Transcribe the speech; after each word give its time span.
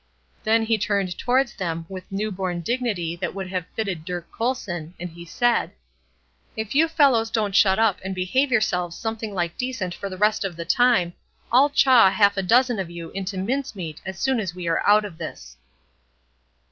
Then 0.43 0.63
he 0.63 0.79
turned 0.79 1.15
towards 1.15 1.53
them 1.53 1.85
with 1.87 2.11
new 2.11 2.31
born 2.31 2.61
dignity 2.61 3.15
that 3.17 3.35
would 3.35 3.49
have 3.49 3.67
fitted 3.75 4.03
Dirk 4.03 4.31
Colson, 4.31 4.95
and 4.99 5.11
said: 5.29 5.73
"If 6.57 6.73
you 6.73 6.87
fellows 6.87 7.29
don't 7.29 7.55
shut 7.55 7.77
up, 7.77 7.99
and 8.03 8.15
behave 8.15 8.51
yourselves 8.51 8.97
something 8.97 9.31
like 9.31 9.59
decent 9.59 9.93
for 9.93 10.09
the 10.09 10.17
rest 10.17 10.43
of 10.43 10.55
the 10.55 10.65
time, 10.65 11.13
I'll 11.51 11.69
chaw 11.69 12.09
half 12.09 12.35
a 12.35 12.41
dozen 12.41 12.79
of 12.79 12.89
you 12.89 13.11
into 13.11 13.37
mincemeat 13.37 14.01
as 14.03 14.17
soon 14.17 14.39
as 14.39 14.55
we 14.55 14.67
are 14.67 14.81
out 14.87 15.05
of 15.05 15.19
this!" 15.19 15.57